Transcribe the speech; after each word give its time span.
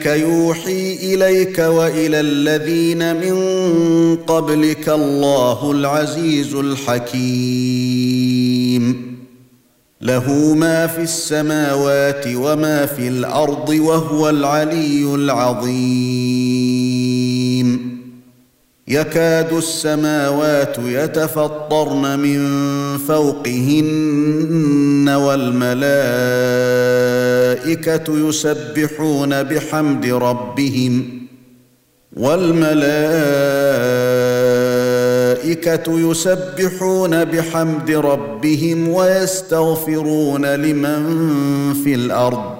كذلك 0.00 0.20
يوحي 0.20 0.98
إليك 1.02 1.58
وإلى 1.58 2.20
الذين 2.20 3.16
من 3.16 3.36
قبلك 4.16 4.88
الله 4.88 5.72
العزيز 5.72 6.54
الحكيم. 6.54 8.00
له 10.00 10.54
ما 10.54 10.86
في 10.86 11.02
السماوات 11.02 12.24
وما 12.26 12.86
في 12.86 13.08
الأرض 13.08 13.68
وهو 13.68 14.28
العلي 14.28 15.14
العظيم. 15.14 16.49
يكاد 18.90 19.52
السماوات 19.52 20.76
يتفطرن 20.78 22.18
من 22.18 22.48
فوقهن 22.98 25.08
والملائكة 25.08 25.78
يسبحون 28.28 29.42
بحمد 29.42 30.06
ربهم 30.06 31.20
والملائكة 32.16 32.80
يسبحون 36.10 37.24
بحمد 37.24 37.90
ربهم 37.90 38.88
ويستغفرون 38.88 40.46
لمن 40.46 41.04
في 41.84 41.94
الأرض 41.94 42.59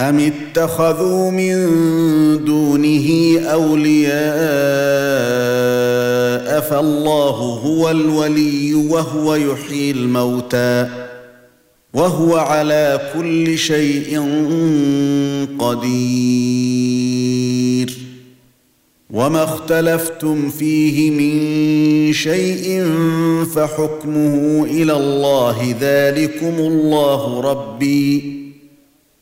أم 0.00 0.18
اتخذوا 0.18 1.30
من 1.30 1.54
دونه 2.44 3.38
أولياء 3.40 4.14
فالله 6.60 7.30
هو 7.64 7.90
الولي 7.90 8.74
وهو 8.74 9.34
يحيي 9.34 9.90
الموتى 9.90 10.88
وهو 11.94 12.36
على 12.36 13.10
كل 13.14 13.58
شيء 13.58 14.20
قدير 15.58 17.24
وما 19.10 19.44
اختلفتم 19.44 20.50
فيه 20.50 21.10
من 21.10 22.12
شيء 22.12 22.84
فحكمه 23.54 24.64
إلى 24.70 24.92
الله 24.92 25.76
ذلكم 25.80 26.54
الله 26.58 27.40
ربي 27.40 28.43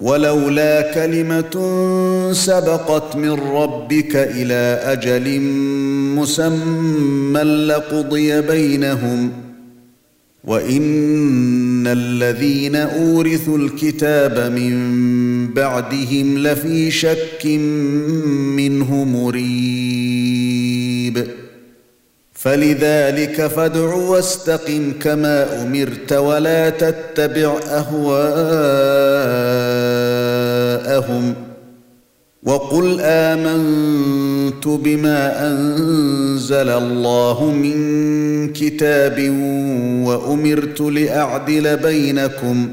ولولا 0.00 0.92
كلمة 0.94 1.52
سبقت 2.32 3.16
من 3.16 3.30
ربك 3.32 4.16
إلى 4.16 4.80
أجل 4.84 5.40
مسمى 6.16 7.42
لقضي 7.42 8.40
بينهم 8.40 9.32
وإن 10.44 11.86
الذين 11.86 12.76
أورثوا 12.76 13.58
الكتاب 13.58 14.52
من 14.52 14.74
بعدهم 15.54 16.38
لفي 16.38 16.90
شك 16.90 17.46
منه 18.56 19.04
مريب. 19.04 19.79
فلذلك 22.40 23.46
فادع 23.46 23.94
واستقم 23.94 24.92
كما 25.00 25.62
أمرت 25.62 26.12
ولا 26.12 26.70
تتبع 26.70 27.58
أهواءهم 27.68 28.34
وقل 32.42 33.00
آمنت 33.00 34.68
بما 34.68 35.48
أنزل 35.48 36.68
الله 36.68 37.50
من 37.50 38.52
كتاب 38.52 39.30
وأمرت 40.04 40.80
لأعدل 40.80 41.76
بينكم 41.76 42.68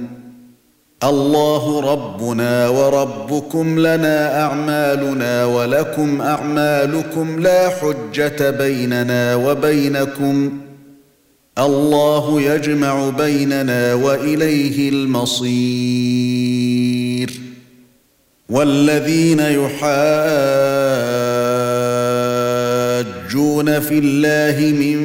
الله 1.03 1.79
ربنا 1.93 2.69
وربكم 2.69 3.79
لنا 3.79 4.41
أعمالنا 4.43 5.45
ولكم 5.45 6.21
أعمالكم 6.21 7.39
لا 7.39 7.69
حجة 7.69 8.49
بيننا 8.49 9.35
وبينكم 9.35 10.51
الله 11.59 12.41
يجمع 12.41 13.09
بيننا 13.09 13.93
وإليه 13.93 14.89
المصير 14.89 16.27
والذين 18.49 19.39
يحاجون 23.27 23.79
في 23.79 23.99
الله 23.99 24.71
من 24.71 24.99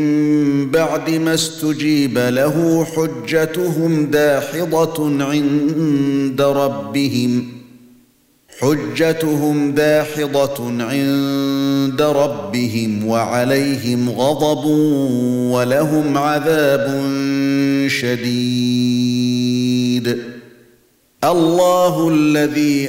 بعد 0.70 1.10
ما 1.10 1.34
استجيب 1.34 2.18
له 2.18 2.86
حجتهم 2.96 4.06
داحضة 4.06 5.24
عند 5.24 6.40
ربهم. 6.40 7.46
حجتهم 8.60 9.72
داحضة 9.72 10.82
عند 10.82 12.02
ربهم 12.02 13.06
وعليهم 13.06 14.10
غضب 14.10 14.66
ولهم 15.50 16.18
عذاب 16.18 17.02
شديد. 17.86 19.32
الله 21.24 22.08
الذي 22.08 22.88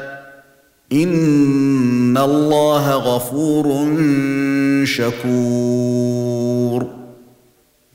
ان 0.91 2.17
الله 2.17 2.91
غفور 2.95 3.87
شكور. 4.85 6.21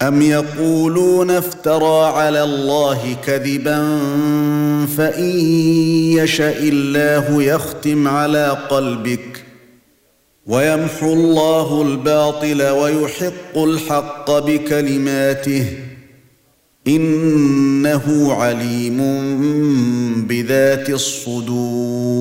ام 0.03 0.23
يقولون 0.23 1.31
افترى 1.31 2.07
على 2.07 2.43
الله 2.43 3.17
كذبا 3.27 3.99
فان 4.97 5.25
يشاء 6.19 6.59
الله 6.63 7.43
يختم 7.43 8.09
على 8.09 8.49
قلبك 8.71 9.45
ويمحو 10.47 11.13
الله 11.13 11.83
الباطل 11.83 12.63
ويحق 12.63 13.59
الحق 13.59 14.31
بكلماته 14.31 15.67
إنه 16.89 18.33
عليم 18.33 18.99
بذات 20.29 20.91
الصدور. 20.91 22.17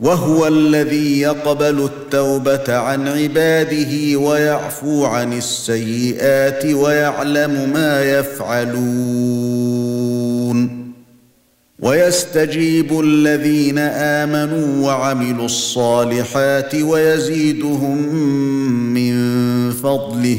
وهو 0.00 0.46
الذي 0.46 1.20
يقبل 1.20 1.84
التوبة 1.84 2.76
عن 2.76 3.08
عباده 3.08 4.16
ويعفو 4.16 5.04
عن 5.04 5.32
السيئات 5.32 6.64
ويعلم 6.66 7.70
ما 7.74 8.18
يفعلون. 8.18 9.70
ويستجيب 11.78 13.00
الذين 13.00 13.78
آمنوا 13.78 14.86
وعملوا 14.86 15.46
الصالحات 15.46 16.74
ويزيدهم 16.74 18.14
من 18.94 19.14
فضله. 19.70 20.38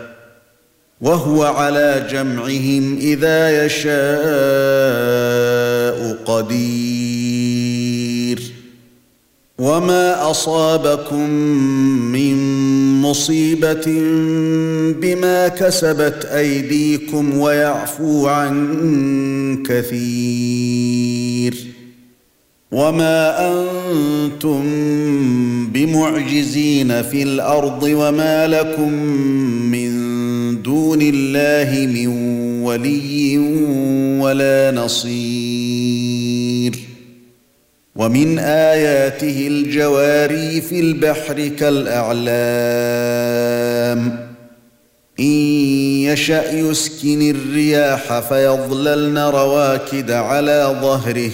وهو 1.01 1.43
على 1.43 2.07
جمعهم 2.11 2.97
إذا 2.97 3.65
يشاء 3.65 3.91
قدير. 6.25 6.91
وما 9.59 10.31
أصابكم 10.31 11.29
من 12.11 12.35
مصيبة 13.01 13.85
بما 15.01 15.47
كسبت 15.47 16.25
أيديكم 16.25 17.37
ويعفو 17.37 18.27
عن 18.27 19.63
كثير. 19.69 21.55
وما 22.71 23.51
أنتم 23.51 24.63
بمعجزين 25.73 27.01
في 27.01 27.23
الأرض 27.23 27.83
وما 27.83 28.47
لكم 28.47 28.93
من 29.71 29.80
دون 30.71 31.01
الله 31.01 31.87
من 31.87 32.07
ولي 32.63 33.37
ولا 34.21 34.71
نصير. 34.71 36.75
ومن 37.95 38.39
آياته 38.39 39.47
الجواري 39.47 40.61
في 40.61 40.79
البحر 40.79 41.47
كالأعلام. 41.47 42.31
إن 45.19 45.25
يشأ 46.03 46.51
يسكن 46.51 47.29
الرياح 47.29 48.19
فيظللن 48.19 49.17
رواكد 49.17 50.11
على 50.11 50.77
ظهره. 50.81 51.31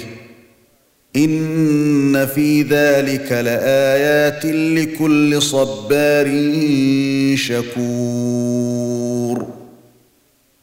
إن 1.17 2.27
في 2.35 2.61
ذلك 2.61 3.31
لآيات 3.31 4.45
لكل 4.45 5.41
صبار 5.41 6.27
شكور. 7.35 9.47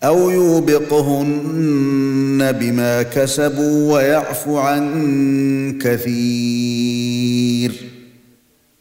أو 0.05 0.31
يوبقهن 0.31 1.75
بما 2.61 3.03
كسبوا 3.03 3.95
ويعفو 3.95 4.59
عن 4.59 5.79
كثير. 5.83 7.73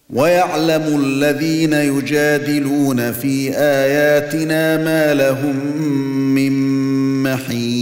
ويعلم 0.10 1.00
الذين 1.04 1.74
يجادلون 1.74 3.12
في 3.12 3.52
آياتنا 3.58 4.78
ما 4.78 5.14
لهم 5.14 5.78
من 6.36 6.54
محيص 7.24 7.73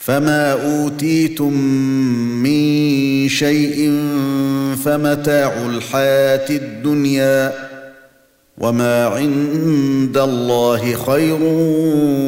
فما 0.00 0.52
اوتيتم 0.52 1.52
من 2.42 3.28
شيء 3.28 3.92
فمتاع 4.84 5.52
الحياة 5.66 6.50
الدنيا 6.50 7.52
وما 8.58 9.04
عند 9.06 10.18
الله 10.18 10.94
خير 10.94 11.42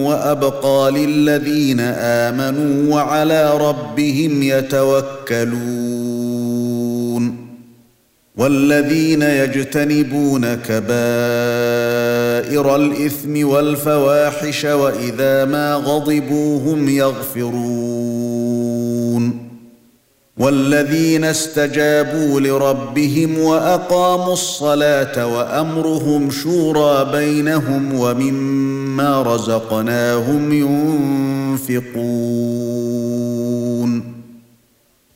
وابقى 0.08 0.90
للذين 0.90 1.80
امنوا 1.80 2.94
وعلى 2.94 3.58
ربهم 3.58 4.42
يتوكلون 4.42 5.92
والذين 8.36 9.22
يجتنبون 9.22 10.54
كبائر 10.54 11.81
الإثم 12.76 13.48
والفواحش 13.48 14.64
وإذا 14.64 15.44
ما 15.44 15.74
غضبوا 15.74 16.58
هم 16.58 16.88
يغفرون. 16.88 18.52
والذين 20.38 21.24
استجابوا 21.24 22.40
لربهم 22.40 23.38
وأقاموا 23.38 24.32
الصلاة 24.32 25.26
وأمرهم 25.26 26.30
شورى 26.30 27.12
بينهم 27.12 27.94
ومما 27.94 29.22
رزقناهم 29.22 30.52
ينفقون. 31.62 34.11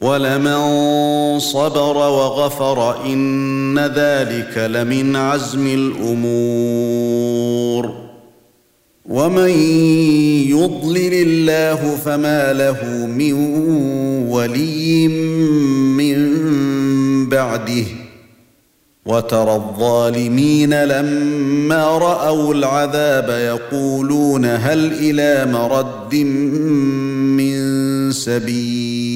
ولمن 0.00 1.38
صبر 1.38 1.96
وغفر 1.96 3.04
ان 3.06 3.78
ذلك 3.78 4.58
لمن 4.58 5.16
عزم 5.16 5.66
الأمور 5.66 7.26
ومن 9.06 9.50
يضلل 10.48 11.12
الله 11.14 11.96
فما 12.04 12.52
له 12.52 13.06
من 13.06 13.32
ولي 14.28 15.08
من 15.98 16.18
بعده 17.28 17.84
وترى 19.06 19.54
الظالمين 19.54 20.84
لما 20.84 21.98
راوا 21.98 22.54
العذاب 22.54 23.28
يقولون 23.30 24.44
هل 24.44 24.92
إلى 24.92 25.52
مرد 25.52 26.14
من 27.36 27.56
سبيل 28.12 29.15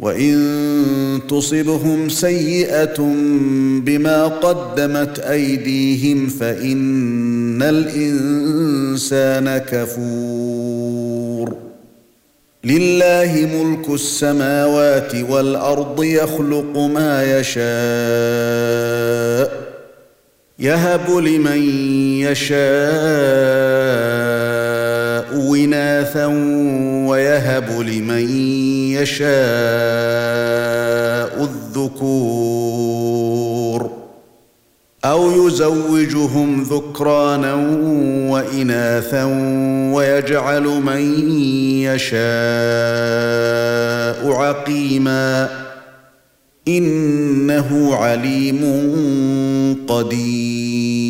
وان 0.00 1.20
تصبهم 1.28 2.08
سيئه 2.08 2.96
بما 3.84 4.24
قدمت 4.26 5.18
ايديهم 5.18 6.26
فان 6.28 7.62
الانسان 7.62 9.58
كفور 9.58 11.56
لله 12.64 13.48
ملك 13.54 13.88
السماوات 13.88 15.14
والارض 15.14 16.04
يخلق 16.04 16.78
ما 16.78 17.38
يشاء 17.40 17.60
يهب 20.58 21.10
لمن 21.10 21.62
يشاء 22.20 22.60
وناثا 25.34 26.26
ويهب 27.10 27.80
لمن 27.80 28.28
يشاء 28.94 29.30
الذكور 31.44 33.10
أو 35.04 35.46
يزوجهم 35.46 36.62
ذكرانا 36.62 37.54
وإناثا 38.30 39.24
ويجعل 39.94 40.62
من 40.62 41.30
يشاء 41.82 42.20
عقيما 44.32 45.48
إنه 46.68 47.94
عليم 47.94 48.60
قدير 49.88 51.09